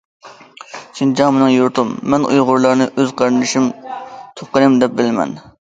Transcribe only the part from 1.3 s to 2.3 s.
مېنىڭ يۇرتۇم، مەن